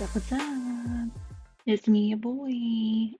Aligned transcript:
What's 0.00 0.02
up, 0.02 0.14
what's 0.14 0.32
up? 0.32 0.59
It's 1.70 1.86
me, 1.86 2.08
your 2.08 2.18
boy, 2.18 2.48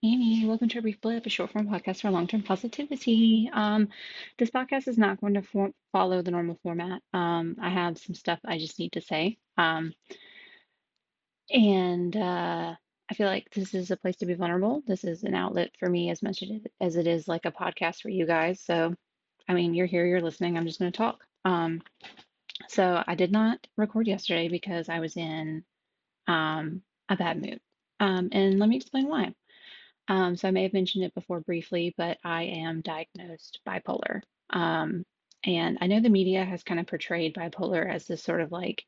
Annie. 0.02 0.44
Welcome 0.44 0.68
to 0.70 0.80
a 0.80 0.82
Brief 0.82 1.00
Blip, 1.00 1.24
a 1.24 1.30
short 1.30 1.52
form 1.52 1.68
podcast 1.68 2.00
for 2.00 2.10
long 2.10 2.26
term 2.26 2.42
positivity. 2.42 3.48
Um, 3.52 3.90
this 4.38 4.50
podcast 4.50 4.88
is 4.88 4.98
not 4.98 5.20
going 5.20 5.34
to 5.34 5.42
for 5.42 5.70
follow 5.92 6.20
the 6.20 6.32
normal 6.32 6.58
format. 6.64 7.00
Um, 7.14 7.54
I 7.62 7.68
have 7.68 7.96
some 7.96 8.16
stuff 8.16 8.40
I 8.44 8.58
just 8.58 8.80
need 8.80 8.94
to 8.94 9.02
say. 9.02 9.38
Um, 9.56 9.92
and 11.48 12.16
uh, 12.16 12.74
I 13.08 13.14
feel 13.14 13.28
like 13.28 13.50
this 13.54 13.72
is 13.72 13.92
a 13.92 13.96
place 13.96 14.16
to 14.16 14.26
be 14.26 14.34
vulnerable. 14.34 14.82
This 14.84 15.04
is 15.04 15.22
an 15.22 15.36
outlet 15.36 15.70
for 15.78 15.88
me 15.88 16.10
as 16.10 16.20
much 16.20 16.42
as 16.42 16.50
as 16.80 16.96
it 16.96 17.06
is 17.06 17.28
like 17.28 17.44
a 17.44 17.52
podcast 17.52 18.02
for 18.02 18.08
you 18.08 18.26
guys. 18.26 18.60
So, 18.60 18.96
I 19.48 19.54
mean, 19.54 19.74
you're 19.74 19.86
here, 19.86 20.04
you're 20.04 20.20
listening. 20.20 20.58
I'm 20.58 20.66
just 20.66 20.80
going 20.80 20.90
to 20.90 20.98
talk. 20.98 21.24
Um, 21.44 21.82
so 22.66 23.00
I 23.06 23.14
did 23.14 23.30
not 23.30 23.64
record 23.76 24.08
yesterday 24.08 24.48
because 24.48 24.88
I 24.88 24.98
was 24.98 25.16
in 25.16 25.62
um, 26.26 26.82
a 27.08 27.14
bad 27.14 27.40
mood. 27.40 27.60
Um, 28.00 28.30
and 28.32 28.58
let 28.58 28.68
me 28.68 28.76
explain 28.76 29.08
why. 29.08 29.34
Um, 30.08 30.36
so 30.36 30.48
I 30.48 30.50
may 30.50 30.64
have 30.64 30.72
mentioned 30.72 31.04
it 31.04 31.14
before 31.14 31.40
briefly, 31.40 31.94
but 31.96 32.18
I 32.24 32.42
am 32.44 32.80
diagnosed 32.80 33.60
bipolar. 33.66 34.22
Um, 34.50 35.04
and 35.44 35.78
I 35.80 35.86
know 35.86 36.00
the 36.00 36.08
media 36.08 36.44
has 36.44 36.64
kind 36.64 36.80
of 36.80 36.86
portrayed 36.86 37.34
bipolar 37.34 37.88
as 37.88 38.06
this 38.06 38.22
sort 38.22 38.40
of 38.40 38.50
like 38.50 38.84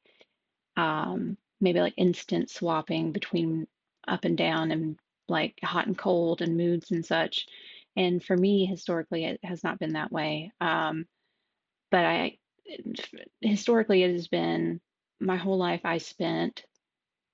um, 0.77 1.37
maybe 1.61 1.81
like 1.81 1.95
instant 1.97 2.51
swapping 2.51 3.13
between 3.13 3.67
up 4.09 4.25
and 4.25 4.37
down 4.37 4.73
and 4.73 4.99
like 5.29 5.55
hot 5.63 5.87
and 5.87 5.97
cold 5.97 6.43
and 6.43 6.57
moods 6.57 6.91
and 6.91 7.07
such. 7.07 7.47
And 7.97 8.23
for 8.23 8.37
me, 8.37 8.67
historically, 8.67 9.25
it 9.27 9.41
has 9.45 9.63
not 9.63 9.79
been 9.79 9.93
that 9.93 10.11
way. 10.11 10.51
Um, 10.61 11.07
but 11.91 12.05
I 12.05 12.39
historically, 13.41 14.03
it 14.03 14.13
has 14.13 14.29
been 14.29 14.81
my 15.21 15.37
whole 15.37 15.59
life 15.59 15.83
I 15.85 15.99
spent 15.99 16.65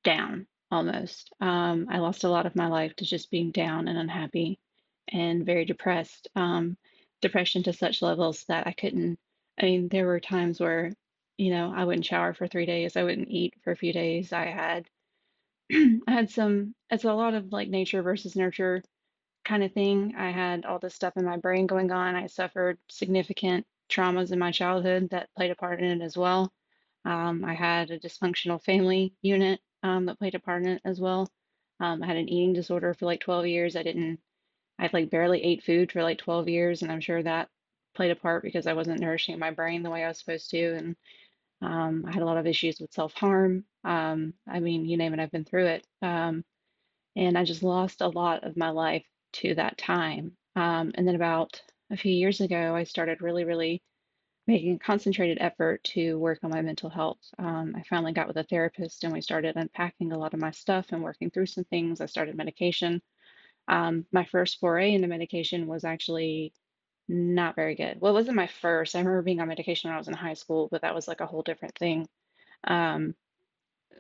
down 0.05 0.47
almost. 0.71 1.31
Um, 1.41 1.87
I 1.91 1.99
lost 1.99 2.25
a 2.25 2.29
lot 2.29 2.47
of 2.47 2.57
my 2.57 2.67
life 2.69 2.95
to 2.97 3.05
just 3.05 3.31
being 3.31 3.51
down 3.51 3.89
and 3.89 3.99
unhappy 3.99 4.59
and 5.09 5.45
very 5.47 5.65
depressed. 5.65 6.29
Um, 6.37 6.77
depression 7.21 7.63
to 7.65 7.73
such 7.73 8.03
levels 8.03 8.45
that 8.49 8.67
I 8.67 8.73
couldn't, 8.73 9.19
I 9.61 9.65
mean, 9.65 9.89
there 9.89 10.07
were 10.07 10.21
times 10.21 10.61
where, 10.61 10.93
you 11.37 11.51
know, 11.51 11.73
I 11.75 11.85
wouldn't 11.85 12.07
shower 12.07 12.35
for 12.35 12.47
three 12.47 12.67
days, 12.67 12.97
I 12.97 13.03
wouldn't 13.03 13.31
eat 13.31 13.55
for 13.65 13.73
a 13.73 13.77
few 13.77 13.93
days. 13.93 14.33
I 14.33 14.47
had, 14.47 14.87
I 15.73 16.11
had 16.13 16.31
some, 16.31 16.75
it's 16.91 17.05
a 17.05 17.13
lot 17.13 17.35
of 17.35 17.53
like 17.53 17.69
nature 17.69 18.03
versus 18.03 18.37
nurture 18.37 18.83
kind 19.45 19.65
of 19.65 19.73
thing. 19.73 20.15
I 20.17 20.31
had 20.31 20.65
all 20.65 20.79
this 20.79 20.95
stuff 20.95 21.17
in 21.17 21.25
my 21.25 21.39
brain 21.39 21.67
going 21.67 21.91
on. 21.91 22.15
I 22.15 22.27
suffered 22.27 22.79
significant 22.89 23.67
traumas 23.91 24.33
in 24.33 24.39
my 24.39 24.53
childhood 24.53 25.09
that 25.11 25.31
played 25.35 25.51
a 25.51 25.57
part 25.57 25.81
in 25.81 26.01
it 26.01 26.05
as 26.05 26.17
well. 26.17 26.53
Um, 27.05 27.45
I 27.45 27.55
had 27.55 27.91
a 27.91 27.99
dysfunctional 27.99 28.63
family 28.63 29.15
unit 29.23 29.61
um, 29.83 30.07
that 30.07 30.19
played 30.19 30.35
a 30.35 30.41
part 30.41 30.63
in 30.65 30.69
it 30.71 30.83
as 30.85 31.01
well. 31.01 31.29
Um, 31.81 32.03
I 32.03 32.07
had 32.07 32.17
an 32.17 32.29
eating 32.29 32.53
disorder 32.53 32.95
for 32.95 33.07
like 33.07 33.21
12 33.21 33.47
years. 33.47 33.77
I 33.77 33.83
didn't, 33.83 34.21
I 34.79 34.91
like 34.93 35.11
barely 35.11 35.43
ate 35.43 35.65
food 35.65 35.93
for 35.93 36.03
like 36.03 36.19
12 36.19 36.49
years, 36.49 36.83
and 36.83 36.93
I'm 36.93 37.01
sure 37.01 37.23
that 37.23 37.49
played 37.95 38.11
a 38.11 38.17
part 38.17 38.43
because 38.43 38.67
I 38.67 38.75
wasn't 38.75 39.01
nourishing 39.01 39.39
my 39.39 39.51
brain 39.51 39.83
the 39.83 39.91
way 39.91 40.05
I 40.05 40.09
was 40.09 40.19
supposed 40.19 40.51
to. 40.51 40.75
And 40.75 40.97
um, 41.63 42.05
I 42.07 42.13
had 42.13 42.23
a 42.23 42.27
lot 42.27 42.39
of 42.39 42.47
issues 42.47 42.81
with 42.81 42.93
self-harm. 42.93 43.65
Um, 43.85 44.35
I 44.49 44.61
mean, 44.61 44.85
you 44.87 44.97
name 44.97 45.15
it, 45.15 45.21
I've 45.21 45.31
been 45.33 45.45
through 45.45 45.67
it. 45.67 45.87
Um, 46.03 46.45
and 47.17 47.37
I 47.37 47.45
just 47.45 47.63
lost 47.63 48.01
a 48.01 48.09
lot 48.09 48.45
of 48.45 48.57
my 48.57 48.71
life 48.71 49.05
to 49.35 49.55
that 49.57 49.79
time. 49.79 50.33
Um, 50.57 50.93
and 50.95 51.07
then 51.07 51.15
about 51.15 51.61
a 51.91 51.97
few 51.97 52.13
years 52.13 52.41
ago, 52.41 52.75
I 52.75 52.85
started 52.85 53.23
really, 53.23 53.45
really 53.45 53.83
making 54.49 54.77
a 54.77 54.79
concentrated 54.79 55.37
effort 55.43 55.85
to 55.85 56.19
work 56.19 56.39
on 56.43 56.51
my 56.51 56.63
mental 56.63 56.89
health. 56.89 57.19
Um, 57.39 57.75
I 57.77 57.83
finally 57.83 58.15
got 58.15 58.27
with 58.27 58.39
a 58.39 58.45
therapist 58.45 59.05
and 59.05 59.13
we 59.13 59.21
started 59.21 59.57
unpacking 59.57 60.11
a 60.11 60.19
lot 60.19 60.33
of 60.33 60.41
my 60.41 60.53
stuff 60.53 60.87
and 60.91 61.03
working 61.03 61.31
through 61.31 61.47
some 61.47 61.65
things. 61.65 62.01
I 62.01 62.07
started 62.07 62.35
medication. 62.35 63.03
Um, 63.69 64.07
my 64.11 64.25
first 64.25 64.59
foray 64.59 64.95
into 64.95 65.07
medication 65.07 65.67
was 65.67 65.85
actually 65.85 66.55
not 67.09 67.57
very 67.57 67.75
good. 67.75 68.01
Well, 68.01 68.13
it 68.13 68.15
wasn't 68.15 68.37
my 68.37 68.47
first. 68.47 68.97
I 68.97 69.01
remember 69.01 69.21
being 69.21 69.41
on 69.41 69.49
medication 69.49 69.91
when 69.91 69.97
I 69.97 69.99
was 69.99 70.09
in 70.09 70.15
high 70.15 70.33
school, 70.33 70.69
but 70.73 70.81
that 70.81 70.95
was 70.95 71.07
like 71.07 71.21
a 71.21 71.27
whole 71.27 71.43
different 71.43 71.77
thing. 71.77 72.09
Um, 72.65 73.15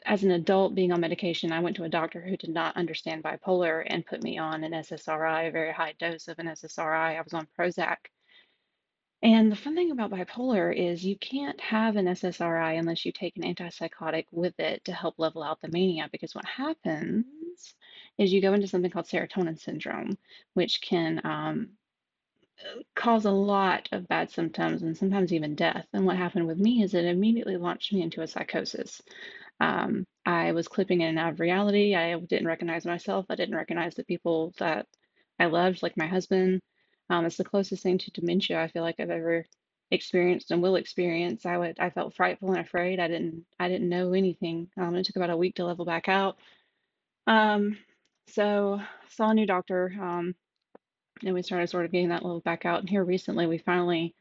as 0.06 0.25
an 0.25 0.31
adult 0.31 0.75
being 0.75 0.92
on 0.92 1.00
medication, 1.00 1.53
I 1.53 1.60
went 1.60 1.76
to 1.76 1.84
a 1.84 1.91
doctor 1.91 2.22
who 2.22 2.38
did 2.38 2.50
not 2.50 2.75
understand 2.75 3.22
bipolar 3.22 3.84
and 3.87 4.06
put 4.06 4.22
me 4.22 4.38
on 4.38 4.64
an 4.64 4.72
SSRI, 4.72 5.48
a 5.48 5.50
very 5.53 5.72
high 5.72 5.92
dose 5.98 6.28
of 6.28 6.38
an 6.38 6.47
SSRI. 6.47 7.19
I 7.19 7.20
was 7.20 7.34
on 7.34 7.47
Prozac 7.58 7.97
and 9.22 9.50
the 9.50 9.56
fun 9.56 9.74
thing 9.74 9.90
about 9.90 10.10
bipolar 10.12 10.74
is 10.74 11.04
you 11.04 11.16
can't 11.18 11.60
have 11.60 11.96
an 11.96 12.06
SSRI 12.06 12.78
unless 12.78 13.04
you 13.04 13.12
take 13.12 13.36
an 13.36 13.42
antipsychotic 13.42 14.26
with 14.30 14.58
it 14.60 14.84
to 14.84 14.92
help 14.92 15.18
level 15.18 15.42
out 15.42 15.60
the 15.60 15.68
mania. 15.68 16.08
Because 16.12 16.34
what 16.34 16.44
happens 16.44 17.74
is 18.18 18.32
you 18.32 18.40
go 18.40 18.52
into 18.54 18.68
something 18.68 18.90
called 18.90 19.06
serotonin 19.06 19.60
syndrome, 19.60 20.16
which 20.54 20.80
can 20.80 21.20
um, 21.24 21.70
cause 22.94 23.24
a 23.24 23.30
lot 23.30 23.88
of 23.92 24.08
bad 24.08 24.30
symptoms 24.30 24.82
and 24.82 24.96
sometimes 24.96 25.32
even 25.32 25.54
death. 25.54 25.86
And 25.92 26.06
what 26.06 26.16
happened 26.16 26.46
with 26.46 26.58
me 26.58 26.82
is 26.82 26.94
it 26.94 27.04
immediately 27.04 27.56
launched 27.56 27.92
me 27.92 28.02
into 28.02 28.22
a 28.22 28.28
psychosis. 28.28 29.02
Um, 29.60 30.06
I 30.26 30.52
was 30.52 30.68
clipping 30.68 31.00
in 31.00 31.08
and 31.10 31.18
out 31.18 31.32
of 31.34 31.40
reality. 31.40 31.94
I 31.94 32.18
didn't 32.18 32.46
recognize 32.48 32.86
myself. 32.86 33.26
I 33.30 33.36
didn't 33.36 33.56
recognize 33.56 33.94
the 33.94 34.04
people 34.04 34.54
that 34.58 34.86
I 35.38 35.46
loved, 35.46 35.82
like 35.82 35.96
my 35.96 36.06
husband. 36.06 36.60
Um, 37.10 37.24
it's 37.24 37.36
the 37.36 37.44
closest 37.44 37.82
thing 37.82 37.98
to 37.98 38.10
dementia 38.10 38.60
I 38.60 38.69
feel 38.69 38.82
like 38.82 39.00
I've 39.00 39.10
ever 39.10 39.46
experienced 39.91 40.50
and 40.50 40.62
will 40.62 40.76
experience. 40.76 41.46
I 41.46 41.56
would 41.56 41.80
I 41.80 41.91
felt 41.91 42.14
frightful 42.14 42.50
and 42.50 42.60
afraid. 42.60 43.00
I 43.00 43.08
didn't 43.08 43.44
I 43.58 43.69
didn't 43.69 43.88
know 43.88 44.12
anything. 44.12 44.69
Um, 44.76 44.94
it 44.94 45.04
took 45.04 45.16
about 45.16 45.30
a 45.30 45.36
week 45.36 45.56
to 45.56 45.64
level 45.64 45.84
back 45.84 46.08
out. 46.08 46.38
Um, 47.26 47.78
so 48.28 48.80
saw 49.08 49.30
a 49.30 49.34
new 49.34 49.46
doctor. 49.46 49.92
Um, 50.00 50.34
and 51.24 51.34
we 51.34 51.42
started 51.42 51.69
sort 51.69 51.84
of 51.84 51.92
getting 51.92 52.10
that 52.10 52.22
level 52.22 52.41
back 52.41 52.64
out. 52.64 52.80
And 52.80 52.88
here 52.88 53.04
recently, 53.04 53.46
we 53.46 53.58
finally 53.58 54.14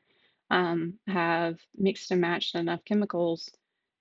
um, 0.50 0.96
have 1.08 1.58
mixed 1.75 2.12
and 2.12 2.22
matched 2.22 2.56
enough 2.56 2.84
chemicals 2.86 3.50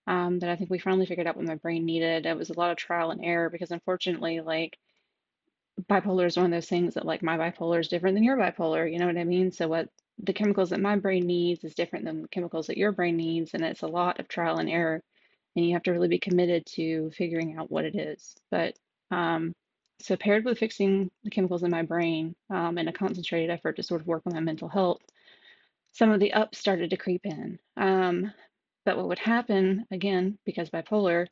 um, 0.06 0.38
that 0.38 0.50
I 0.50 0.56
think 0.56 0.70
we 0.70 0.78
finally 0.78 1.06
figured 1.06 1.26
out 1.26 1.36
what 1.36 1.44
my 1.44 1.56
brain 1.56 1.84
needed. 1.84 2.26
It 2.26 2.36
was 2.36 2.50
a 2.50 2.58
lot 2.58 2.70
of 2.70 2.76
trial 2.76 3.10
and 3.10 3.24
error 3.24 3.50
because 3.50 3.70
unfortunately, 3.70 4.40
like 4.40 4.78
bipolar 5.90 6.26
is 6.26 6.36
one 6.36 6.46
of 6.46 6.52
those 6.52 6.68
things 6.68 6.94
that 6.94 7.06
like 7.06 7.22
my 7.22 7.36
bipolar 7.36 7.80
is 7.80 7.88
different 7.88 8.16
than 8.16 8.24
your 8.24 8.36
bipolar, 8.36 8.90
you 8.90 8.98
know 8.98 9.06
what 9.06 9.18
I 9.18 9.24
mean? 9.24 9.52
So 9.52 9.68
what 9.68 9.88
the 10.18 10.32
chemicals 10.32 10.70
that 10.70 10.80
my 10.80 10.96
brain 10.96 11.26
needs 11.26 11.64
is 11.64 11.74
different 11.74 12.04
than 12.04 12.22
the 12.22 12.28
chemicals 12.28 12.68
that 12.68 12.78
your 12.78 12.92
brain 12.92 13.16
needs, 13.16 13.52
and 13.52 13.62
it's 13.62 13.82
a 13.82 13.86
lot 13.86 14.18
of 14.18 14.28
trial 14.28 14.58
and 14.58 14.70
error, 14.70 15.02
and 15.54 15.66
you 15.66 15.74
have 15.74 15.82
to 15.84 15.92
really 15.92 16.08
be 16.08 16.18
committed 16.18 16.64
to 16.66 17.10
figuring 17.10 17.56
out 17.58 17.70
what 17.70 17.84
it 17.84 17.94
is. 17.94 18.34
But 18.50 18.76
um, 19.10 19.52
so 20.00 20.16
paired 20.16 20.44
with 20.44 20.58
fixing 20.58 21.10
the 21.24 21.30
chemicals 21.30 21.62
in 21.62 21.70
my 21.70 21.82
brain 21.82 22.34
um, 22.50 22.78
and 22.78 22.88
a 22.88 22.92
concentrated 22.92 23.50
effort 23.50 23.76
to 23.76 23.82
sort 23.82 24.00
of 24.00 24.06
work 24.06 24.22
on 24.26 24.34
my 24.34 24.40
mental 24.40 24.68
health, 24.68 25.02
some 25.92 26.10
of 26.10 26.20
the 26.20 26.32
ups 26.32 26.58
started 26.58 26.90
to 26.90 26.96
creep 26.96 27.22
in. 27.24 27.58
Um, 27.76 28.32
but 28.84 28.96
what 28.96 29.08
would 29.08 29.18
happen 29.18 29.84
again, 29.90 30.38
because 30.44 30.70
bipolar, 30.70 31.26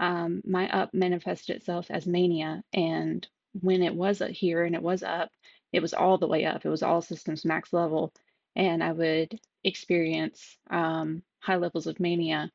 um, 0.00 0.42
my 0.44 0.68
up 0.70 0.92
manifested 0.92 1.56
itself 1.56 1.86
as 1.90 2.06
mania, 2.06 2.62
and 2.72 3.26
when 3.60 3.82
it 3.82 3.94
was 3.94 4.22
here 4.30 4.64
and 4.64 4.74
it 4.74 4.82
was 4.82 5.02
up, 5.02 5.30
it 5.72 5.80
was 5.80 5.94
all 5.94 6.18
the 6.18 6.28
way 6.28 6.44
up. 6.44 6.64
It 6.64 6.68
was 6.68 6.82
all 6.82 7.02
systems 7.02 7.44
max 7.44 7.72
level. 7.72 8.12
And 8.56 8.82
I 8.82 8.92
would 8.92 9.38
experience 9.64 10.56
um, 10.70 11.22
high 11.40 11.56
levels 11.56 11.86
of 11.86 12.00
mania. 12.00 12.50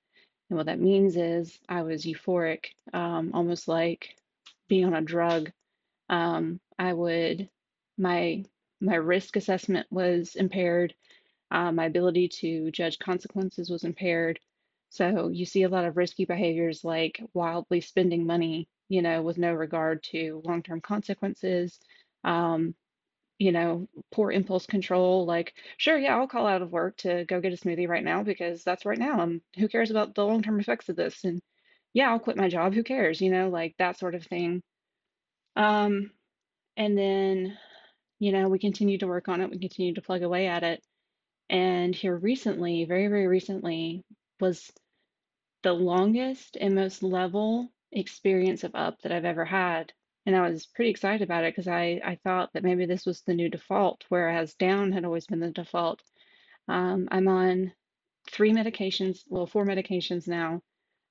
And 0.49 0.57
what 0.57 0.67
that 0.67 0.79
means 0.79 1.17
is 1.17 1.59
I 1.67 1.83
was 1.83 2.05
euphoric, 2.05 2.65
um, 2.93 3.31
almost 3.33 3.67
like 3.67 4.15
being 4.67 4.85
on 4.85 4.93
a 4.93 5.01
drug. 5.01 5.51
Um, 6.09 6.59
I 6.77 6.93
would, 6.93 7.49
my 7.97 8.45
my 8.81 8.95
risk 8.95 9.35
assessment 9.35 9.87
was 9.91 10.35
impaired. 10.35 10.93
Uh, 11.51 11.71
my 11.71 11.85
ability 11.85 12.29
to 12.29 12.71
judge 12.71 12.97
consequences 12.99 13.69
was 13.69 13.83
impaired. 13.83 14.39
So 14.89 15.29
you 15.29 15.45
see 15.45 15.63
a 15.63 15.69
lot 15.69 15.85
of 15.85 15.97
risky 15.97 16.25
behaviors 16.25 16.83
like 16.83 17.21
wildly 17.33 17.81
spending 17.81 18.25
money 18.25 18.67
you 18.89 19.01
know, 19.01 19.21
with 19.21 19.37
no 19.37 19.53
regard 19.53 20.03
to 20.03 20.41
long-term 20.45 20.81
consequences. 20.81 21.79
Um, 22.23 22.75
you 23.37 23.53
know, 23.53 23.87
poor 24.11 24.31
impulse 24.31 24.65
control, 24.65 25.25
like, 25.25 25.53
sure, 25.77 25.97
yeah, 25.97 26.17
I'll 26.17 26.27
call 26.27 26.45
out 26.45 26.61
of 26.61 26.73
work 26.73 26.97
to 26.97 27.23
go 27.23 27.39
get 27.39 27.53
a 27.53 27.55
smoothie 27.55 27.87
right 27.87 28.03
now 28.03 28.21
because 28.21 28.63
that's 28.65 28.85
right 28.85 28.97
now. 28.97 29.21
And 29.21 29.41
who 29.57 29.69
cares 29.69 29.91
about 29.91 30.13
the 30.13 30.25
long-term 30.25 30.59
effects 30.59 30.89
of 30.89 30.97
this? 30.97 31.23
And 31.23 31.41
yeah, 31.93 32.09
I'll 32.09 32.19
quit 32.19 32.35
my 32.35 32.49
job. 32.49 32.73
Who 32.73 32.83
cares? 32.83 33.21
You 33.21 33.31
know, 33.31 33.49
like 33.49 33.75
that 33.79 33.97
sort 33.97 34.13
of 34.13 34.25
thing. 34.25 34.61
Um, 35.55 36.11
and 36.75 36.97
then, 36.97 37.57
you 38.19 38.33
know, 38.33 38.49
we 38.49 38.59
continued 38.59 39.01
to 39.01 39.07
work 39.07 39.29
on 39.29 39.39
it. 39.41 39.49
We 39.49 39.59
continued 39.59 39.95
to 39.95 40.01
plug 40.01 40.21
away 40.21 40.47
at 40.47 40.63
it. 40.63 40.83
And 41.49 41.95
here 41.95 42.15
recently, 42.15 42.83
very, 42.85 43.07
very 43.07 43.27
recently, 43.27 44.03
was 44.41 44.69
the 45.63 45.73
longest 45.73 46.57
and 46.59 46.75
most 46.75 47.03
level 47.03 47.71
experience 47.91 48.63
of 48.63 48.75
up 48.75 49.01
that 49.01 49.11
I've 49.11 49.25
ever 49.25 49.45
had. 49.45 49.91
And 50.25 50.35
I 50.35 50.47
was 50.49 50.65
pretty 50.65 50.91
excited 50.91 51.21
about 51.21 51.43
it 51.43 51.55
because 51.55 51.67
I, 51.67 52.01
I 52.03 52.19
thought 52.23 52.51
that 52.53 52.63
maybe 52.63 52.85
this 52.85 53.05
was 53.05 53.21
the 53.21 53.33
new 53.33 53.49
default, 53.49 54.03
whereas 54.09 54.53
down 54.53 54.91
had 54.91 55.05
always 55.05 55.25
been 55.25 55.39
the 55.39 55.51
default. 55.51 56.03
Um, 56.67 57.07
I'm 57.11 57.27
on 57.27 57.73
three 58.29 58.51
medications, 58.51 59.23
well, 59.27 59.47
four 59.47 59.65
medications 59.65 60.27
now. 60.27 60.61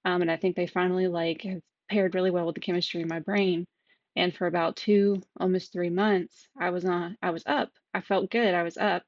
Um, 0.05 0.23
and 0.23 0.31
I 0.31 0.37
think 0.37 0.55
they 0.55 0.67
finally 0.67 1.09
like 1.09 1.43
have 1.43 1.61
paired 1.91 2.15
really 2.15 2.31
well 2.31 2.47
with 2.47 2.55
the 2.55 2.61
chemistry 2.61 3.01
in 3.03 3.09
my 3.09 3.19
brain. 3.21 3.67
And 4.15 4.35
for 4.35 4.47
about 4.47 4.77
two, 4.77 5.23
almost 5.39 5.73
three 5.73 5.91
months, 5.91 6.49
I 6.59 6.71
was 6.71 6.85
on, 6.85 7.17
I 7.23 7.31
was 7.31 7.45
up. 7.47 7.71
I 7.95 8.01
felt 8.01 8.31
good. 8.31 8.55
I 8.55 8.63
was 8.63 8.77
up, 8.77 9.03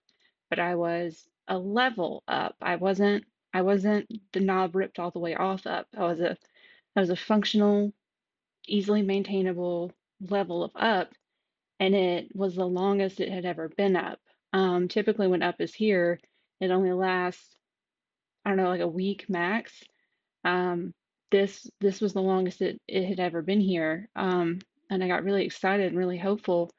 but 0.48 0.58
I 0.58 0.74
was 0.74 1.26
a 1.48 1.58
level 1.58 2.22
up. 2.26 2.56
I 2.60 2.76
wasn't, 2.76 3.24
I 3.52 3.62
wasn't 3.62 4.08
the 4.32 4.40
knob 4.40 4.74
ripped 4.74 4.98
all 4.98 5.10
the 5.10 5.18
way 5.18 5.34
off 5.34 5.66
up. 5.66 5.86
I 5.96 6.04
was 6.04 6.20
a, 6.20 6.36
I 6.96 7.00
was 7.00 7.10
a 7.10 7.16
functional, 7.16 7.92
easily 8.66 9.02
maintainable 9.02 9.92
level 10.20 10.64
of 10.64 10.72
up, 10.74 11.12
and 11.78 11.94
it 11.94 12.34
was 12.34 12.54
the 12.54 12.66
longest 12.66 13.20
it 13.20 13.30
had 13.30 13.44
ever 13.44 13.68
been 13.68 13.96
up. 13.96 14.18
Um, 14.52 14.88
typically, 14.88 15.28
when 15.28 15.42
up 15.42 15.60
is 15.60 15.74
here, 15.74 16.20
it 16.60 16.70
only 16.70 16.92
lasts, 16.92 17.56
I 18.44 18.50
don't 18.50 18.58
know, 18.58 18.68
like 18.68 18.80
a 18.80 18.88
week 18.88 19.26
max. 19.28 19.72
Um, 20.44 20.94
this 21.30 21.70
this 21.80 22.00
was 22.00 22.12
the 22.12 22.22
longest 22.22 22.60
it, 22.60 22.80
it 22.88 23.06
had 23.06 23.20
ever 23.20 23.42
been 23.42 23.60
here. 23.60 24.08
Um, 24.16 24.58
and 24.90 25.02
I 25.04 25.08
got 25.08 25.24
really 25.24 25.44
excited 25.44 25.86
and 25.88 25.98
really 25.98 26.18
hopeful. 26.18 26.70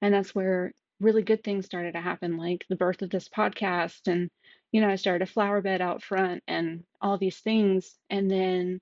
And 0.00 0.14
that's 0.14 0.34
where 0.34 0.72
really 1.00 1.22
good 1.22 1.44
things 1.44 1.66
started 1.66 1.92
to 1.92 2.00
happen, 2.00 2.38
like 2.38 2.64
the 2.68 2.76
birth 2.76 3.02
of 3.02 3.10
this 3.10 3.28
podcast. 3.28 4.08
And, 4.08 4.30
you 4.72 4.80
know, 4.80 4.88
I 4.88 4.96
started 4.96 5.28
a 5.28 5.30
flower 5.30 5.60
bed 5.60 5.80
out 5.80 6.02
front 6.02 6.42
and 6.48 6.84
all 7.00 7.18
these 7.18 7.38
things. 7.38 7.96
And 8.10 8.30
then 8.30 8.80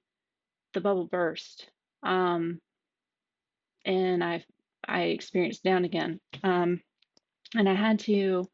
the 0.77 0.81
bubble 0.83 1.07
burst. 1.07 1.69
Um, 2.03 2.61
and 3.85 4.23
I 4.23 4.45
I 4.87 5.05
experienced 5.05 5.65
down 5.65 5.85
again. 5.85 6.21
Um, 6.45 6.83
and 7.55 7.69
I 7.69 7.75
had 7.75 8.01
to 8.01 8.47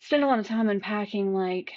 spend 0.00 0.24
a 0.24 0.26
lot 0.26 0.40
of 0.40 0.46
time 0.46 0.68
unpacking 0.68 1.32
like 1.32 1.72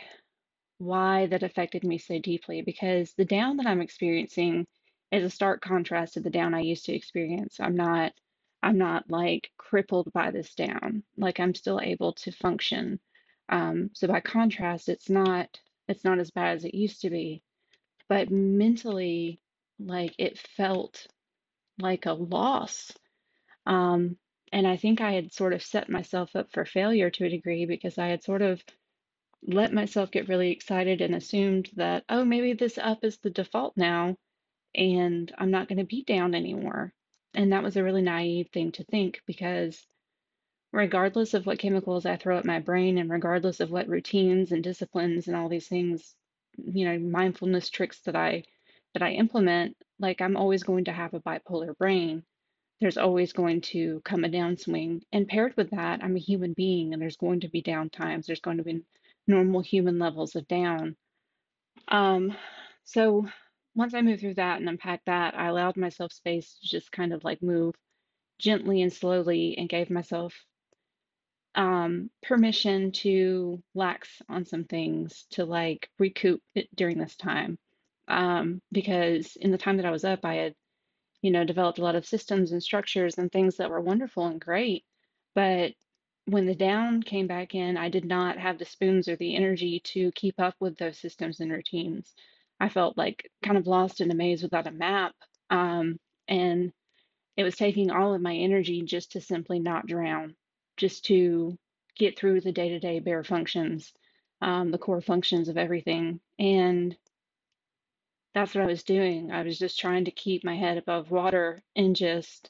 why 0.80 1.28
that 1.28 1.44
affected 1.44 1.84
me 1.84 2.00
so 2.00 2.20
deeply 2.20 2.64
because 2.64 3.14
the 3.14 3.24
down 3.24 3.58
that 3.58 3.68
I'm 3.68 3.82
experiencing 3.82 4.66
is 5.12 5.24
a 5.24 5.30
stark 5.30 5.62
contrast 5.62 6.16
to 6.16 6.22
the 6.22 6.32
down 6.32 6.54
I 6.56 6.62
used 6.62 6.86
to 6.86 6.94
experience. 6.96 7.60
I'm 7.60 7.76
not 7.76 8.14
I'm 8.64 8.80
not 8.80 9.10
like 9.12 9.52
crippled 9.58 10.12
by 10.12 10.32
this 10.32 10.56
down. 10.56 11.04
Like 11.18 11.40
I'm 11.40 11.54
still 11.54 11.80
able 11.80 12.14
to 12.14 12.32
function. 12.32 13.00
Um, 13.50 13.92
so 13.94 14.08
by 14.08 14.22
contrast, 14.22 14.90
it's 14.90 15.10
not 15.10 15.48
it's 15.88 16.04
not 16.04 16.18
as 16.18 16.32
bad 16.32 16.56
as 16.58 16.66
it 16.66 16.74
used 16.74 17.02
to 17.02 17.12
be. 17.12 17.44
But 18.08 18.30
mentally, 18.32 19.40
like 19.80 20.14
it 20.18 20.38
felt 20.38 21.08
like 21.80 22.06
a 22.06 22.14
loss. 22.14 22.92
Um, 23.66 24.18
and 24.52 24.68
I 24.68 24.78
think 24.78 25.02
I 25.02 25.14
had 25.14 25.34
sort 25.34 25.54
of 25.54 25.64
set 25.64 25.90
myself 25.90 26.36
up 26.36 26.52
for 26.52 26.66
failure 26.66 27.10
to 27.10 27.26
a 27.26 27.30
degree 27.30 27.66
because 27.66 27.98
I 27.98 28.08
had 28.08 28.24
sort 28.24 28.42
of 28.42 28.64
let 29.44 29.74
myself 29.74 30.12
get 30.12 30.30
really 30.30 30.52
excited 30.52 31.02
and 31.02 31.16
assumed 31.16 31.70
that, 31.76 32.04
oh, 32.10 32.26
maybe 32.26 32.54
this 32.54 32.78
up 32.78 33.04
is 33.04 33.18
the 33.18 33.30
default 33.30 33.76
now 33.76 34.16
and 34.76 35.34
I'm 35.38 35.52
not 35.52 35.68
going 35.68 35.80
to 35.80 35.86
be 35.86 36.04
down 36.04 36.36
anymore. 36.36 36.94
And 37.34 37.52
that 37.52 37.64
was 37.64 37.78
a 37.78 37.84
really 37.84 38.02
naive 38.02 38.50
thing 38.52 38.72
to 38.74 38.84
think 38.84 39.22
because 39.26 39.86
regardless 40.72 41.34
of 41.34 41.46
what 41.46 41.60
chemicals 41.60 42.06
I 42.06 42.18
throw 42.18 42.38
at 42.38 42.46
my 42.46 42.60
brain 42.60 42.98
and 42.98 43.10
regardless 43.10 43.60
of 43.60 43.72
what 43.72 43.88
routines 43.88 44.52
and 44.52 44.64
disciplines 44.64 45.28
and 45.28 45.36
all 45.36 45.50
these 45.50 45.68
things, 45.68 46.16
you 46.58 46.86
know, 46.86 47.00
mindfulness 47.00 47.70
tricks 47.70 48.00
that 48.02 48.16
I 48.16 48.44
that 48.94 49.04
I 49.04 49.12
implement, 49.12 49.76
like 50.00 50.22
I'm 50.22 50.38
always 50.38 50.64
going 50.64 50.86
to 50.86 50.94
have 50.94 51.14
a 51.14 51.20
bipolar 51.20 51.78
brain. 51.78 52.24
There's 52.80 52.98
always 52.98 53.34
going 53.34 53.62
to 53.62 54.02
come 54.06 54.24
a 54.24 54.30
downswing. 54.30 55.02
And 55.12 55.28
paired 55.28 55.56
with 55.58 55.72
that, 55.72 56.04
I'm 56.04 56.16
a 56.16 56.20
human 56.20 56.54
being 56.54 56.94
and 56.94 57.02
there's 57.02 57.18
going 57.18 57.42
to 57.42 57.50
be 57.50 57.62
down 57.62 57.90
times. 57.90 58.26
There's 58.26 58.40
going 58.40 58.58
to 58.58 58.64
be 58.64 58.84
normal 59.28 59.62
human 59.62 60.00
levels 60.00 60.36
of 60.36 60.48
down. 60.48 60.96
Um, 61.90 62.36
so 62.86 63.28
once 63.76 63.94
I 63.94 64.02
moved 64.02 64.22
through 64.22 64.36
that 64.36 64.60
and 64.60 64.70
unpacked 64.70 65.08
that, 65.08 65.38
I 65.38 65.48
allowed 65.48 65.76
myself 65.76 66.14
space 66.14 66.58
to 66.62 66.70
just 66.70 66.92
kind 66.92 67.14
of 67.14 67.24
like 67.24 67.44
move 67.44 67.76
gently 68.40 68.82
and 68.82 68.92
slowly 68.92 69.58
and 69.58 69.68
gave 69.68 69.90
myself 69.90 70.34
um, 71.56 72.10
permission 72.24 72.92
to 72.92 73.62
lax 73.74 74.22
on 74.30 74.46
some 74.46 74.66
things 74.66 75.26
to 75.32 75.46
like 75.46 75.90
recoup 76.00 76.42
during 76.76 76.98
this 76.98 77.16
time. 77.16 77.58
Um, 78.08 78.62
because 78.72 79.36
in 79.38 79.52
the 79.52 79.58
time 79.58 79.78
that 79.78 79.86
I 79.86 79.92
was 79.92 80.06
up, 80.06 80.20
I 80.24 80.36
had, 80.36 80.54
you 81.22 81.32
know, 81.32 81.44
developed 81.44 81.80
a 81.80 81.84
lot 81.84 81.96
of 81.96 82.06
systems 82.06 82.52
and 82.52 82.62
structures 82.62 83.18
and 83.18 83.32
things 83.32 83.58
that 83.58 83.70
were 83.70 83.82
wonderful 83.82 84.28
and 84.28 84.40
great. 84.40 84.84
But 85.34 85.74
when 86.26 86.46
the 86.46 86.56
down 86.56 87.04
came 87.04 87.28
back 87.28 87.56
in, 87.56 87.78
I 87.78 87.90
did 87.90 88.06
not 88.06 88.38
have 88.38 88.58
the 88.58 88.66
spoons 88.66 89.08
or 89.08 89.16
the 89.16 89.36
energy 89.36 89.82
to 89.86 90.12
keep 90.14 90.40
up 90.40 90.56
with 90.60 90.78
those 90.78 91.00
systems 91.00 91.40
and 91.40 91.52
routines. 91.52 92.14
I 92.60 92.70
felt 92.70 92.98
like 92.98 93.30
kind 93.44 93.58
of 93.58 93.68
lost 93.68 94.02
in 94.02 94.12
a 94.12 94.16
maze 94.16 94.44
without 94.44 94.68
a 94.68 94.72
map. 94.72 95.14
Um, 95.50 96.00
and 96.28 96.72
it 97.38 97.44
was 97.44 97.56
taking 97.56 97.92
all 97.92 98.14
of 98.14 98.22
my 98.22 98.36
energy 98.36 98.82
just 98.84 99.12
to 99.12 99.22
simply 99.22 99.60
not 99.60 99.88
drown, 99.88 100.36
just 100.78 101.06
to 101.06 101.58
get 101.98 102.18
through 102.18 102.42
the 102.42 102.52
day 102.52 102.70
to 102.70 102.80
day 102.80 103.00
bare 103.00 103.24
functions, 103.24 103.94
um, 104.42 104.72
the 104.72 104.78
core 104.78 105.02
functions 105.02 105.50
of 105.50 105.58
everything. 105.58 106.20
And 106.38 106.96
that's 108.34 108.54
what 108.54 108.64
I 108.64 108.68
was 108.68 108.84
doing. 108.84 109.32
I 109.32 109.44
was 109.44 109.58
just 109.58 109.80
trying 109.80 110.06
to 110.06 110.12
keep 110.12 110.44
my 110.44 110.56
head 110.58 110.78
above 110.78 111.10
water 111.10 111.62
and 111.76 111.96
just 111.96 112.50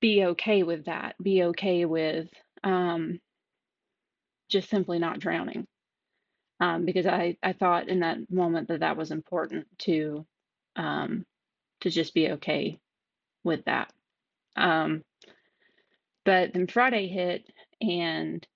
be 0.00 0.24
okay 0.24 0.62
with 0.62 0.86
that, 0.86 1.14
be 1.22 1.44
okay 1.44 1.84
with 1.84 2.28
um, 2.62 3.20
just 4.48 4.70
simply 4.70 4.98
not 4.98 5.20
drowning. 5.20 5.66
Um, 6.60 6.84
because 6.84 7.06
I, 7.06 7.36
I 7.42 7.52
thought 7.52 7.88
in 7.88 8.00
that 8.00 8.30
moment 8.30 8.68
that 8.68 8.80
that 8.80 8.96
was 8.96 9.10
important 9.10 9.66
to 9.80 10.24
um, 10.76 11.26
to 11.80 11.90
just 11.90 12.14
be 12.14 12.30
okay 12.32 12.78
with 13.42 13.64
that. 13.66 13.92
Um, 14.56 15.02
but 16.24 16.52
then 16.52 16.66
Friday 16.66 17.06
hit, 17.08 17.50
and 17.80 18.46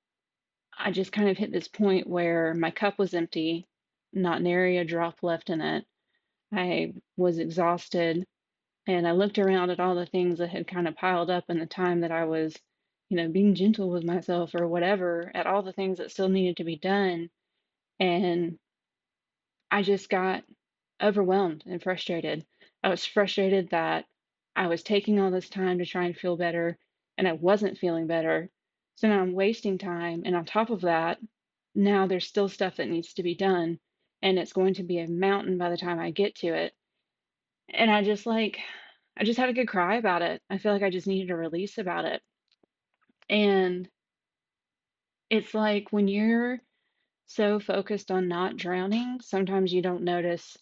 I 0.79 0.91
just 0.93 1.13
kind 1.13 1.29
of 1.29 1.37
hit 1.37 1.53
this 1.53 1.69
point 1.69 2.07
where 2.07 2.55
my 2.55 2.71
cup 2.71 2.99
was 2.99 3.15
empty, 3.15 3.67
not 4.13 4.43
nary 4.43 4.79
a 4.79 4.85
drop 4.85 5.23
left 5.23 5.51
in 5.51 5.61
it. 5.61 5.85
I 6.53 6.95
was 7.17 7.39
exhausted, 7.39 8.25
and 8.87 9.07
I 9.07 9.13
looked 9.13 9.39
around 9.39 9.71
at 9.71 9.81
all 9.81 9.95
the 9.95 10.07
things 10.07 10.39
that 10.39 10.51
had 10.51 10.67
kind 10.67 10.89
of 10.89 10.97
piled 10.97 11.31
up 11.31 11.45
in 11.49 11.59
the 11.59 11.67
time 11.67 12.01
that 12.01 12.13
I 12.13 12.25
was, 12.25 12.57
you 13.11 13.17
know, 13.17 13.29
being 13.29 13.55
gentle 13.55 13.91
with 13.91 14.05
myself 14.05 14.55
or 14.55 14.67
whatever, 14.67 15.31
at 15.35 15.47
all 15.47 15.63
the 15.63 15.73
things 15.73 15.99
that 15.99 16.11
still 16.11 16.29
needed 16.29 16.57
to 16.59 16.65
be 16.65 16.77
done. 16.77 17.29
And 18.01 18.59
I 19.71 19.83
just 19.83 20.09
got 20.09 20.45
overwhelmed 21.03 21.65
and 21.67 21.83
frustrated. 21.83 22.47
I 22.83 22.89
was 22.89 23.05
frustrated 23.05 23.71
that 23.71 24.07
I 24.57 24.69
was 24.69 24.83
taking 24.83 25.21
all 25.21 25.31
this 25.31 25.49
time 25.49 25.79
to 25.79 25.87
try 25.87 26.05
and 26.07 26.17
feel 26.17 26.37
better 26.37 26.79
and 27.19 27.29
I 27.29 27.33
wasn't 27.33 27.77
feeling 27.77 28.07
better. 28.07 28.49
So 28.95 29.09
now 29.09 29.21
I'm 29.21 29.35
wasting 29.35 29.77
time. 29.77 30.23
And 30.25 30.35
on 30.35 30.45
top 30.45 30.71
of 30.71 30.83
that, 30.83 31.19
now 31.75 32.07
there's 32.07 32.27
still 32.27 32.49
stuff 32.49 32.77
that 32.77 32.89
needs 32.89 33.13
to 33.15 33.23
be 33.23 33.35
done. 33.35 33.79
And 34.23 34.39
it's 34.39 34.53
going 34.53 34.75
to 34.75 34.85
be 34.85 34.99
a 35.01 35.09
mountain 35.09 35.59
by 35.59 35.69
the 35.69 35.77
time 35.77 35.99
I 35.99 36.11
get 36.11 36.37
to 36.37 36.49
it. 36.49 36.73
And 37.69 37.91
I 37.91 38.03
just 38.03 38.25
like, 38.25 38.59
I 39.17 39.25
just 39.25 39.39
had 39.39 39.51
a 39.51 39.53
good 39.53 39.69
cry 39.69 39.97
about 39.97 40.23
it. 40.23 40.41
I 40.49 40.59
feel 40.59 40.73
like 40.73 40.83
I 40.83 40.91
just 40.91 41.07
needed 41.07 41.31
a 41.31 41.37
release 41.37 41.77
about 41.77 42.05
it. 42.05 42.23
And 43.29 43.89
it's 45.29 45.53
like 45.53 45.89
when 45.91 46.09
you're 46.09 46.61
so 47.27 47.61
focused 47.61 48.11
on 48.11 48.29
not 48.29 48.57
drowning, 48.57 49.19
sometimes 49.23 49.73
you 49.73 49.83
don't 49.83 50.03
notice 50.03 50.57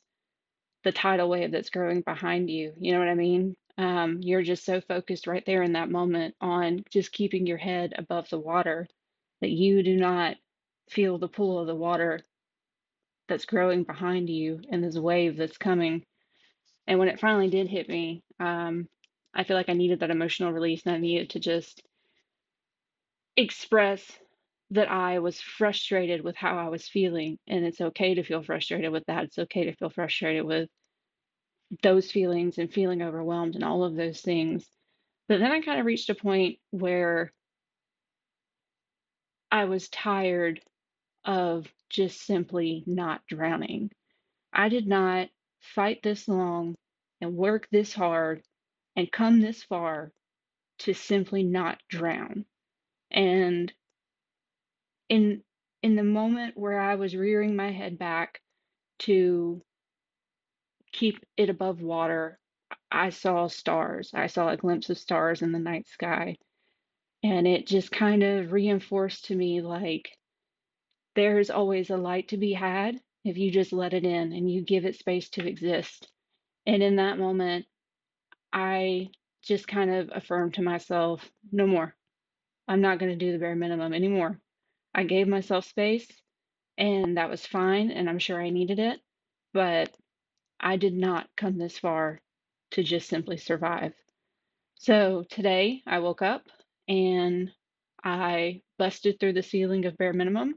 the 0.85 0.93
tidal 0.93 1.29
wave 1.29 1.53
that's 1.53 1.71
growing 1.71 2.01
behind 2.01 2.51
you. 2.51 2.73
You 2.79 2.93
know 2.93 2.99
what 2.99 3.09
I 3.09 3.15
mean? 3.15 3.57
Um, 3.79 4.21
you're 4.23 4.43
just 4.43 4.65
so 4.65 4.81
focused 4.81 5.27
right 5.27 5.45
there 5.45 5.63
in 5.63 5.73
that 5.73 5.91
moment 5.91 6.35
on 6.41 6.83
just 6.91 7.13
keeping 7.13 7.47
your 7.47 7.59
head 7.59 7.93
above 7.99 8.29
the 8.31 8.39
water 8.39 8.89
that 9.41 9.51
you 9.51 9.83
do 9.83 9.97
not 9.97 10.37
feel 10.89 11.19
the 11.19 11.29
pull 11.29 11.59
of 11.59 11.67
the 11.67 11.75
water 11.75 12.21
that's 13.29 13.45
growing 13.45 13.83
behind 13.83 14.31
you 14.31 14.61
and 14.71 14.83
this 14.83 14.97
wave 14.97 15.37
that's 15.37 15.59
coming. 15.59 16.05
And 16.87 16.99
when 16.99 17.09
it 17.09 17.21
finally 17.21 17.51
did 17.51 17.69
hit 17.69 17.89
me, 17.89 18.23
um, 18.41 18.89
I 19.35 19.45
feel 19.45 19.57
like 19.57 19.69
I 19.69 19.75
needed 19.75 20.01
that 20.01 20.11
emotional 20.11 20.53
release 20.53 20.83
and 20.87 20.95
I 20.95 20.99
needed 20.99 21.31
to 21.31 21.41
just 21.41 21.83
express 23.37 24.03
that 24.71 24.91
I 24.91 25.19
was 25.19 25.41
frustrated 25.41 26.23
with 26.23 26.37
how 26.37 26.57
I 26.57 26.69
was 26.69 26.89
feeling. 26.89 27.39
And 27.47 27.65
it's 27.65 27.81
okay 27.81 28.15
to 28.15 28.23
feel 28.23 28.43
frustrated 28.43 28.91
with 28.91 29.05
that. 29.07 29.25
It's 29.25 29.39
okay 29.39 29.65
to 29.65 29.75
feel 29.75 29.91
frustrated 29.91 30.45
with 30.45 30.69
those 31.83 32.11
feelings 32.11 32.59
and 32.59 32.73
feeling 32.73 33.03
overwhelmed 33.03 33.55
and 33.55 33.65
all 33.65 33.85
of 33.85 33.97
those 33.97 34.21
things. 34.21 34.67
But 35.29 35.41
then 35.41 35.53
I 35.53 35.61
kind 35.61 35.81
of 35.81 35.87
reached 35.87 36.11
a 36.11 36.15
point 36.15 36.59
where 36.71 37.33
I 39.51 39.65
was 39.65 39.89
tired 39.89 40.61
of 41.25 41.67
just 41.91 42.21
simply 42.25 42.85
not 42.87 43.27
drowning. 43.27 43.91
I 44.53 44.69
did 44.69 44.87
not 44.87 45.29
fight 45.61 46.03
this 46.03 46.29
long 46.29 46.77
and 47.21 47.37
work 47.37 47.69
this 47.71 47.93
hard 47.93 48.43
and 48.97 49.11
come 49.11 49.41
this 49.41 49.63
far 49.63 50.13
to 50.81 50.95
simply 50.95 51.43
not 51.43 51.81
drown. 51.89 52.45
And 53.11 53.73
in 55.09 55.43
in 55.83 55.97
the 55.97 56.05
moment 56.05 56.57
where 56.57 56.81
I 56.81 56.97
was 56.97 57.15
rearing 57.17 57.55
my 57.57 57.71
head 57.71 57.99
back 57.99 58.41
to 59.01 59.63
keep 60.97 61.25
it 61.37 61.51
above 61.51 61.83
water, 61.83 62.39
I 62.91 63.11
saw 63.11 63.49
stars. 63.49 64.11
I 64.15 64.27
saw 64.27 64.49
a 64.49 64.57
glimpse 64.57 64.91
of 64.91 64.99
stars 64.99 65.43
in 65.43 65.53
the 65.53 65.59
night 65.59 65.87
sky. 65.87 66.37
And 67.23 67.47
it 67.47 67.67
just 67.67 67.91
kind 67.91 68.23
of 68.23 68.53
reinforced 68.53 69.27
to 69.27 69.35
me 69.35 69.61
like 69.61 70.11
there's 71.15 71.51
always 71.51 71.91
a 71.91 71.97
light 71.97 72.29
to 72.29 72.37
be 72.37 72.53
had 72.53 73.01
if 73.25 73.37
you 73.37 73.51
just 73.51 73.73
let 73.73 73.95
it 73.95 74.05
in 74.05 74.33
and 74.33 74.51
you 74.51 74.63
give 74.63 74.85
it 74.85 74.97
space 74.97 75.29
to 75.31 75.47
exist. 75.47 76.09
And 76.67 76.83
in 76.83 76.97
that 76.97 77.19
moment, 77.19 77.67
I 78.53 79.09
just 79.43 79.69
kind 79.69 79.93
of 79.93 80.11
affirmed 80.15 80.55
to 80.55 80.63
myself, 80.63 81.29
no 81.53 81.67
more. 81.67 81.95
I'm 82.69 82.81
not 82.81 82.99
going 82.99 83.11
to 83.11 83.25
do 83.25 83.33
the 83.33 83.39
bare 83.39 83.57
minimum 83.57 83.93
anymore. 83.93 84.41
I 84.95 85.05
gave 85.05 85.29
myself 85.29 85.65
space 85.65 86.09
and 86.79 87.17
that 87.17 87.31
was 87.31 87.47
fine. 87.47 87.91
And 87.91 88.09
I'm 88.09 88.19
sure 88.19 88.41
I 88.41 88.51
needed 88.51 88.79
it. 88.79 89.01
But 89.53 89.95
I 90.61 90.77
did 90.77 90.95
not 90.95 91.29
come 91.37 91.59
this 91.59 91.79
far 91.79 92.21
to 92.73 92.83
just 92.83 93.09
simply 93.09 93.37
survive. 93.37 93.93
So 94.77 95.25
today 95.31 95.83
I 95.87 96.01
woke 96.01 96.23
up 96.23 96.43
and 96.89 97.51
I 98.05 98.63
busted 98.79 99.19
through 99.19 99.35
the 99.35 99.43
ceiling 99.43 99.87
of 99.87 99.97
bare 99.97 100.13
minimum 100.13 100.55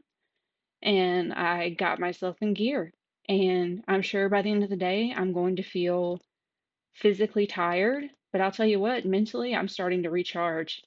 and 0.82 1.34
I 1.34 1.70
got 1.70 2.00
myself 2.00 2.38
in 2.41 2.53
gear. 2.53 2.94
And 3.27 3.84
I'm 3.88 4.01
sure 4.01 4.29
by 4.29 4.41
the 4.41 4.51
end 4.51 4.63
of 4.63 4.70
the 4.70 4.75
day, 4.75 5.13
I'm 5.15 5.34
going 5.34 5.58
to 5.58 5.63
feel 5.63 6.20
physically 6.96 7.48
tired, 7.48 8.06
but 8.32 8.41
I'll 8.41 8.51
tell 8.51 8.65
you 8.65 8.79
what, 8.79 9.06
mentally, 9.06 9.56
I'm 9.56 9.68
starting 9.68 10.03
to 10.03 10.10
recharge. 10.10 10.82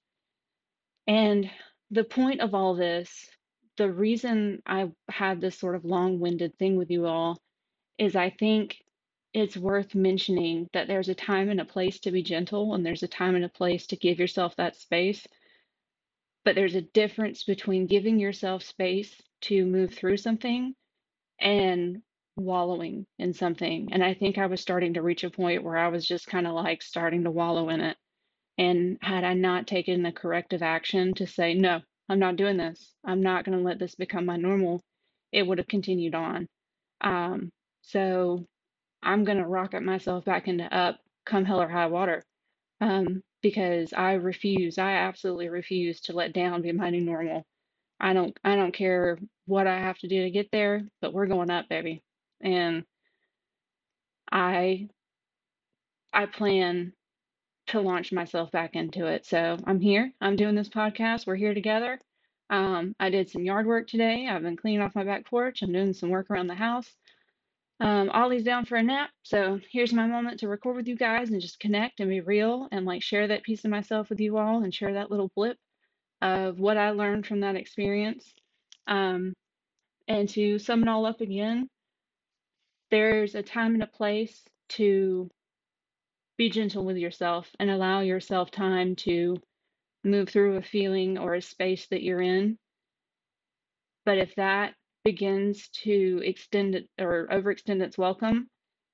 And 1.06 1.50
the 1.90 2.04
point 2.04 2.40
of 2.40 2.54
all 2.54 2.74
this, 2.74 3.28
the 3.76 3.90
reason 3.90 4.62
I 4.66 4.90
had 5.08 5.40
this 5.40 5.58
sort 5.58 5.76
of 5.76 5.84
long 5.84 6.18
winded 6.18 6.58
thing 6.58 6.76
with 6.76 6.90
you 6.90 7.06
all 7.06 7.38
is 7.98 8.16
I 8.16 8.30
think 8.30 8.81
it's 9.34 9.56
worth 9.56 9.94
mentioning 9.94 10.68
that 10.72 10.88
there's 10.88 11.08
a 11.08 11.14
time 11.14 11.48
and 11.48 11.60
a 11.60 11.64
place 11.64 12.00
to 12.00 12.10
be 12.10 12.22
gentle, 12.22 12.74
and 12.74 12.84
there's 12.84 13.02
a 13.02 13.08
time 13.08 13.34
and 13.34 13.44
a 13.44 13.48
place 13.48 13.86
to 13.88 13.96
give 13.96 14.18
yourself 14.18 14.54
that 14.56 14.76
space. 14.76 15.26
But 16.44 16.54
there's 16.54 16.74
a 16.74 16.82
difference 16.82 17.44
between 17.44 17.86
giving 17.86 18.18
yourself 18.18 18.62
space 18.62 19.14
to 19.42 19.64
move 19.64 19.94
through 19.94 20.18
something 20.18 20.74
and 21.40 22.02
wallowing 22.36 23.06
in 23.18 23.32
something. 23.34 23.90
And 23.92 24.02
I 24.04 24.14
think 24.14 24.38
I 24.38 24.46
was 24.46 24.60
starting 24.60 24.94
to 24.94 25.02
reach 25.02 25.24
a 25.24 25.30
point 25.30 25.62
where 25.62 25.76
I 25.76 25.88
was 25.88 26.06
just 26.06 26.26
kind 26.26 26.46
of 26.46 26.54
like 26.54 26.82
starting 26.82 27.24
to 27.24 27.30
wallow 27.30 27.68
in 27.68 27.80
it. 27.80 27.96
And 28.58 28.98
had 29.02 29.24
I 29.24 29.34
not 29.34 29.66
taken 29.66 30.02
the 30.02 30.12
corrective 30.12 30.62
action 30.62 31.14
to 31.14 31.26
say, 31.26 31.54
no, 31.54 31.80
I'm 32.08 32.18
not 32.18 32.36
doing 32.36 32.56
this, 32.58 32.94
I'm 33.04 33.22
not 33.22 33.44
going 33.44 33.56
to 33.56 33.64
let 33.64 33.78
this 33.78 33.94
become 33.94 34.26
my 34.26 34.36
normal, 34.36 34.82
it 35.32 35.46
would 35.46 35.58
have 35.58 35.68
continued 35.68 36.14
on. 36.14 36.48
Um, 37.00 37.50
so 37.82 38.46
I'm 39.02 39.24
going 39.24 39.38
to 39.38 39.46
rocket 39.46 39.82
myself 39.82 40.24
back 40.24 40.48
into 40.48 40.64
up 40.74 40.98
come 41.24 41.44
hell 41.44 41.62
or 41.62 41.68
high 41.68 41.86
water 41.86 42.22
um, 42.80 43.22
because 43.42 43.92
I 43.92 44.14
refuse, 44.14 44.78
I 44.78 44.92
absolutely 44.94 45.48
refuse 45.48 46.00
to 46.02 46.12
let 46.12 46.32
down 46.32 46.62
be 46.62 46.72
my 46.72 46.90
new 46.90 47.02
normal. 47.02 47.44
I 48.00 48.12
don't 48.14 48.36
I 48.44 48.56
don't 48.56 48.74
care 48.74 49.18
what 49.46 49.66
I 49.66 49.78
have 49.78 49.98
to 49.98 50.08
do 50.08 50.24
to 50.24 50.30
get 50.30 50.50
there, 50.50 50.82
but 51.00 51.12
we're 51.12 51.26
going 51.26 51.50
up, 51.50 51.68
baby. 51.68 52.02
And 52.40 52.84
I 54.32 54.88
I 56.12 56.26
plan 56.26 56.92
to 57.68 57.80
launch 57.80 58.12
myself 58.12 58.50
back 58.50 58.74
into 58.74 59.06
it. 59.06 59.24
So 59.26 59.56
I'm 59.66 59.80
here. 59.80 60.12
I'm 60.20 60.36
doing 60.36 60.54
this 60.56 60.68
podcast. 60.68 61.26
We're 61.26 61.36
here 61.36 61.54
together. 61.54 62.00
Um, 62.50 62.94
I 63.00 63.10
did 63.10 63.30
some 63.30 63.44
yard 63.44 63.66
work 63.66 63.88
today. 63.88 64.28
I've 64.28 64.42
been 64.42 64.56
cleaning 64.56 64.82
off 64.82 64.94
my 64.94 65.04
back 65.04 65.26
porch. 65.26 65.62
I'm 65.62 65.72
doing 65.72 65.94
some 65.94 66.10
work 66.10 66.30
around 66.30 66.48
the 66.48 66.54
house. 66.54 66.90
Um, 67.82 68.12
Ollie's 68.14 68.44
down 68.44 68.64
for 68.64 68.76
a 68.76 68.82
nap. 68.82 69.10
So 69.24 69.58
here's 69.72 69.92
my 69.92 70.06
moment 70.06 70.38
to 70.38 70.48
record 70.48 70.76
with 70.76 70.86
you 70.86 70.94
guys 70.94 71.30
and 71.30 71.40
just 71.40 71.58
connect 71.58 71.98
and 71.98 72.08
be 72.08 72.20
real 72.20 72.68
and 72.70 72.86
like 72.86 73.02
share 73.02 73.26
that 73.26 73.42
piece 73.42 73.64
of 73.64 73.72
myself 73.72 74.08
with 74.08 74.20
you 74.20 74.38
all 74.38 74.62
and 74.62 74.72
share 74.72 74.92
that 74.92 75.10
little 75.10 75.32
blip 75.34 75.56
of 76.20 76.60
what 76.60 76.76
I 76.76 76.90
learned 76.90 77.26
from 77.26 77.40
that 77.40 77.56
experience. 77.56 78.32
Um, 78.86 79.34
and 80.06 80.28
to 80.28 80.60
sum 80.60 80.82
it 80.82 80.88
all 80.88 81.06
up 81.06 81.20
again, 81.20 81.68
there's 82.92 83.34
a 83.34 83.42
time 83.42 83.74
and 83.74 83.82
a 83.82 83.88
place 83.88 84.44
to 84.70 85.28
be 86.38 86.50
gentle 86.50 86.84
with 86.84 86.98
yourself 86.98 87.48
and 87.58 87.68
allow 87.68 87.98
yourself 87.98 88.52
time 88.52 88.94
to 88.94 89.38
move 90.04 90.28
through 90.28 90.56
a 90.56 90.62
feeling 90.62 91.18
or 91.18 91.34
a 91.34 91.42
space 91.42 91.88
that 91.88 92.04
you're 92.04 92.22
in. 92.22 92.58
But 94.04 94.18
if 94.18 94.36
that 94.36 94.74
begins 95.04 95.68
to 95.68 96.20
extend 96.24 96.74
it 96.74 96.88
or 96.98 97.28
overextend 97.30 97.82
its 97.82 97.98
welcome 97.98 98.48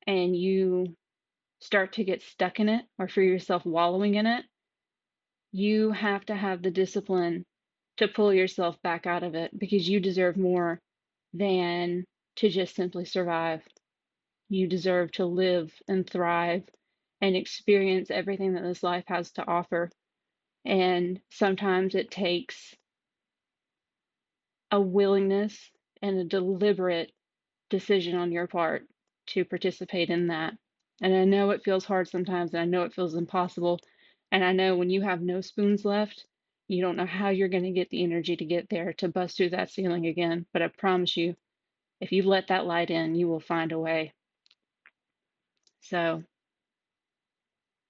and 0.06 0.36
you 0.36 0.94
start 1.60 1.92
to 1.94 2.04
get 2.04 2.22
stuck 2.22 2.60
in 2.60 2.68
it 2.68 2.84
or 2.98 3.08
feel 3.08 3.24
yourself 3.24 3.64
wallowing 3.66 4.14
in 4.14 4.26
it, 4.26 4.44
you 5.52 5.92
have 5.92 6.24
to 6.26 6.34
have 6.34 6.62
the 6.62 6.70
discipline 6.70 7.44
to 7.96 8.08
pull 8.08 8.32
yourself 8.32 8.80
back 8.82 9.06
out 9.06 9.22
of 9.22 9.34
it 9.34 9.56
because 9.58 9.88
you 9.88 10.00
deserve 10.00 10.36
more 10.36 10.78
than 11.34 12.04
to 12.36 12.48
just 12.48 12.74
simply 12.74 13.04
survive. 13.04 13.62
You 14.48 14.66
deserve 14.66 15.10
to 15.12 15.26
live 15.26 15.72
and 15.88 16.08
thrive 16.08 16.62
and 17.20 17.36
experience 17.36 18.10
everything 18.10 18.54
that 18.54 18.62
this 18.62 18.82
life 18.82 19.04
has 19.08 19.32
to 19.32 19.46
offer. 19.46 19.90
And 20.64 21.20
sometimes 21.30 21.94
it 21.94 22.10
takes 22.10 22.74
a 24.70 24.80
willingness 24.80 25.70
and 26.02 26.19
a 26.19 26.25
deliberate 26.25 27.12
decision 27.71 28.17
on 28.17 28.33
your 28.33 28.47
part 28.47 28.87
to 29.28 29.45
participate 29.45 30.11
in 30.11 30.28
that. 30.28 30.55
And 31.00 31.14
I 31.14 31.25
know 31.25 31.50
it 31.50 31.62
feels 31.64 31.85
hard 31.85 32.09
sometimes, 32.09 32.52
and 32.52 32.61
I 32.61 32.64
know 32.64 32.83
it 32.83 32.95
feels 32.95 33.14
impossible. 33.14 33.81
And 34.33 34.45
I 34.45 34.52
know 34.52 34.76
when 34.76 34.90
you 34.90 35.02
have 35.02 35.21
no 35.21 35.40
spoons 35.40 35.85
left, 35.85 36.26
you 36.67 36.83
don't 36.83 36.97
know 36.97 37.07
how 37.07 37.31
you're 37.31 37.49
going 37.49 37.64
to 37.64 37.71
get 37.71 37.90
the 37.90 38.02
energy 38.02 38.37
to 38.37 38.45
get 38.45 38.69
there 38.69 38.93
to 38.95 39.09
bust 39.09 39.37
through 39.37 39.50
that 39.50 39.71
ceiling 39.71 40.07
again. 40.07 40.47
But 40.52 40.62
I 40.62 40.69
promise 40.69 41.17
you, 41.17 41.37
if 42.00 42.12
you 42.12 42.23
let 42.23 42.49
that 42.49 42.67
light 42.67 42.90
in, 42.90 43.14
you 43.14 43.28
will 43.28 43.40
find 43.40 43.73
a 43.73 43.78
way. 43.78 44.12
So, 45.81 46.25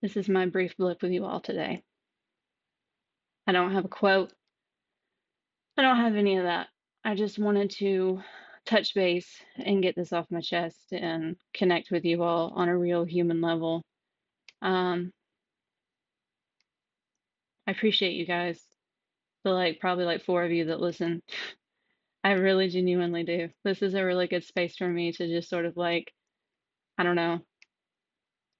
this 0.03 0.17
is 0.17 0.29
my 0.29 0.47
brief 0.47 0.77
blip 0.77 1.03
with 1.03 1.12
you 1.12 1.25
all 1.25 1.41
today. 1.41 1.83
I 3.47 3.53
don't 3.53 3.73
have 3.73 3.85
a 3.85 3.88
quote, 3.88 4.33
I 5.77 5.83
don't 5.83 5.97
have 5.97 6.17
any 6.17 6.37
of 6.37 6.45
that. 6.45 6.69
I 7.05 7.14
just 7.14 7.38
wanted 7.38 7.71
to 7.78 8.23
touch 8.67 8.95
base 8.95 9.43
and 9.57 9.83
get 9.83 9.97
this 9.97 10.12
off 10.12 10.31
my 10.31 10.40
chest 10.40 10.93
and 10.93 11.37
connect 11.55 11.90
with 11.90 12.05
you 12.05 12.23
all 12.23 12.52
on 12.55 12.69
a 12.69 12.76
real 12.76 13.05
human 13.05 13.40
level. 13.40 13.83
Um, 14.61 15.12
I 17.67 17.71
appreciate 17.71 18.14
you 18.14 18.26
guys. 18.26 18.61
The 19.45 19.50
like 19.50 19.81
probably 19.81 20.05
like 20.05 20.25
four 20.25 20.45
of 20.45 20.50
you 20.50 20.67
that 20.67 20.81
listen. 20.81 21.23
I 22.25 22.33
really 22.33 22.69
genuinely 22.69 23.23
do. 23.23 23.49
This 23.64 23.81
is 23.81 23.95
a 23.95 24.05
really 24.05 24.26
good 24.26 24.45
space 24.45 24.76
for 24.76 24.88
me 24.88 25.12
to 25.12 25.28
just 25.28 25.49
sort 25.49 25.64
of 25.64 25.76
like, 25.76 26.12
I 26.99 27.05
don't 27.05 27.17
know, 27.17 27.40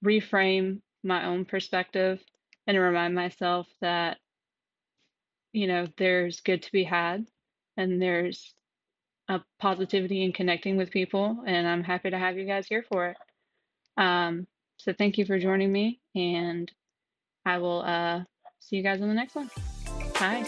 reframe 0.03 0.81
my 1.03 1.25
own 1.25 1.45
perspective 1.45 2.23
and 2.65 2.77
remind 2.77 3.13
myself 3.13 3.67
that, 3.81 4.17
you 5.51 5.67
know, 5.67 5.87
there's 5.97 6.39
good 6.39 6.63
to 6.63 6.71
be 6.71 6.85
had 6.85 7.25
and 7.79 8.01
there's 8.01 8.53
a 9.29 9.41
positivity 9.59 10.23
in 10.23 10.33
connecting 10.33 10.75
with 10.75 10.91
people. 10.91 11.37
And 11.47 11.67
I'm 11.67 11.83
happy 11.83 12.09
to 12.09 12.17
have 12.17 12.37
you 12.37 12.45
guys 12.45 12.67
here 12.67 12.83
for 12.87 13.07
it. 13.07 13.17
Um, 13.97 14.45
so 14.77 14.93
thank 14.93 15.17
you 15.17 15.25
for 15.25 15.39
joining 15.39 15.71
me, 15.71 15.99
and 16.15 16.71
I 17.45 17.57
will 17.57 17.81
uh, 17.81 18.23
see 18.59 18.77
you 18.77 18.83
guys 18.83 19.01
in 19.01 19.07
the 19.07 19.13
next 19.13 19.35
one. 19.35 19.49
Bye. 20.19 20.45